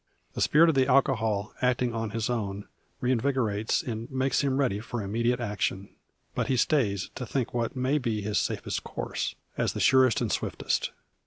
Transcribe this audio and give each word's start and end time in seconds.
The 0.33 0.41
spirit 0.41 0.67
of 0.67 0.73
the 0.73 0.87
alcohol, 0.87 1.53
acting 1.61 1.93
on 1.93 2.09
his 2.09 2.27
own, 2.27 2.67
reinvigorates, 3.03 3.83
and 3.83 4.09
makes 4.09 4.41
him 4.41 4.57
ready 4.57 4.79
for 4.79 4.99
immediate 5.03 5.39
action. 5.39 5.89
He 5.89 5.95
but 6.33 6.49
stays 6.57 7.11
to 7.13 7.23
think 7.23 7.53
what 7.53 7.75
may 7.75 7.99
be 7.99 8.21
his 8.23 8.39
safest 8.39 8.83
course, 8.83 9.35
as 9.59 9.73
the 9.73 9.79
surest 9.79 10.19
and 10.19 10.31
swiftest. 10.31 10.89